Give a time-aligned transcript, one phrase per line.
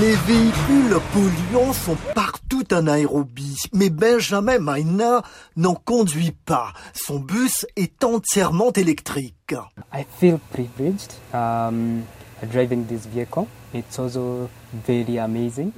[0.00, 5.22] Les véhicules polluants sont partout en aérobie, mais Benjamin Maina
[5.56, 6.72] n'en conduit pas.
[6.94, 9.54] Son bus est entièrement électrique.
[9.92, 12.04] I feel privileged um,
[12.50, 13.46] driving this vehicle.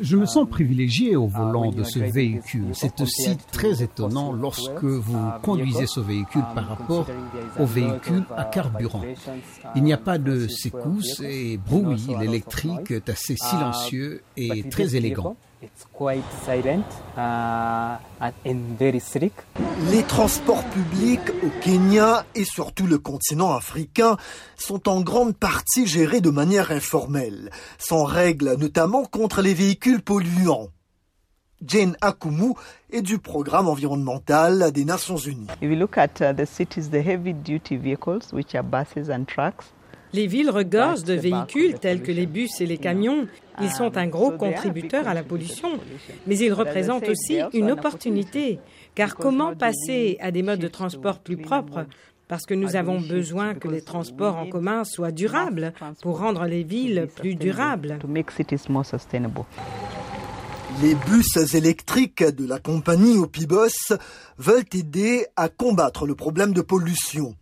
[0.01, 2.71] Je me sens privilégié au volant when de ce véhicule.
[2.73, 7.07] C'est aussi très étonnant lorsque vous uh, conduisez ce véhicule um, par rapport
[7.59, 9.03] au véhicule of, à uh, carburant.
[9.77, 12.07] Il n'y a um, pas de secousses et bruit.
[12.21, 15.37] L'électrique est assez Uh, silencieux et très élégant.
[15.65, 16.85] Vehicle, It's quite silent
[17.17, 19.33] uh, and- and very slick.
[19.91, 24.17] Les transports publics au Kenya et sur tout le continent africain
[24.57, 30.69] sont en grande partie gérés de manière informelle, sans règles notamment contre les véhicules polluants.
[31.67, 32.53] Jane Akumu
[32.91, 35.47] est du programme environnemental des Nations Unies.
[35.63, 39.25] If you look at uh, the cities, the heavy duty vehicles, which are buses and
[39.27, 39.73] trucks,
[40.15, 43.27] Les villes regorgent de véhicules tels que les bus et les camions.
[43.61, 45.81] Ils sont un gros contributeur à la pollution,
[46.29, 48.61] mais ils représentent aussi une opportunité.
[48.95, 51.87] Car comment passer à des modes de transport plus propres
[52.29, 56.63] parce que nous avons besoin que les transports en commun soient durables pour rendre les
[56.63, 57.99] villes plus durables.
[60.81, 63.93] Les bus électriques de la compagnie Opibus
[64.39, 67.35] veulent aider à combattre le problème de pollution.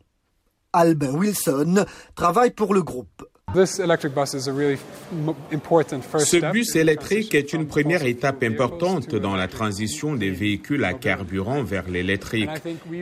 [0.73, 1.84] Albin Wilson
[2.15, 3.25] travaille pour le groupe.
[3.55, 3.73] Ce
[6.53, 11.89] bus électrique est une première étape importante dans la transition des véhicules à carburant vers
[11.89, 12.48] l'électrique.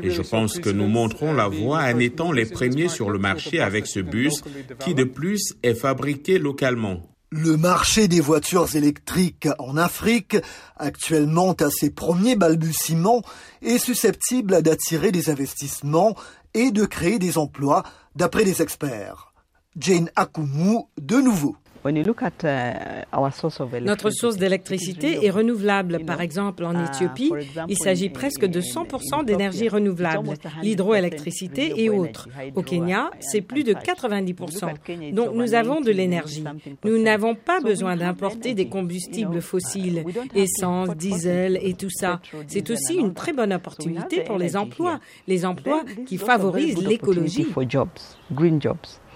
[0.03, 3.61] Et je pense que nous montrons la voie en étant les premiers sur le marché
[3.61, 4.43] avec ce bus
[4.81, 7.03] qui de plus est fabriqué localement.
[7.33, 10.37] Le marché des voitures électriques en Afrique,
[10.77, 13.23] actuellement à ses premiers balbutiements,
[13.63, 16.17] est susceptible d'attirer des investissements
[16.55, 17.85] et de créer des emplois,
[18.17, 19.33] d'après les experts.
[19.77, 21.55] Jane Akumu, de nouveau.
[21.83, 26.05] When you look at uh, our source of Notre source d'électricité est renouvelable.
[26.05, 27.33] Par exemple, en Éthiopie,
[27.69, 32.29] il s'agit presque de 100% d'énergie renouvelable, l'hydroélectricité et autres.
[32.55, 35.15] Au Kenya, c'est plus de 90%.
[35.15, 36.45] Donc nous avons de l'énergie.
[36.85, 40.05] Nous n'avons pas besoin d'importer des combustibles fossiles,
[40.35, 42.21] essence, diesel et tout ça.
[42.47, 47.47] C'est aussi une très bonne opportunité pour les emplois, les emplois qui favorisent l'écologie.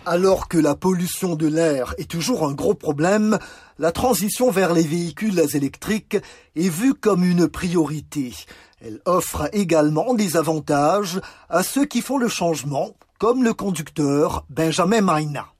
[0.07, 3.39] Alors que la pollution de l'air est toujours un gros problème,
[3.79, 6.19] la transition vers les véhicules électriques
[6.57, 8.35] est vue comme une priorité.
[8.83, 15.01] Elle offre également des avantages à ceux qui font le changement, comme le conducteur Benjamin
[15.01, 15.54] Maina.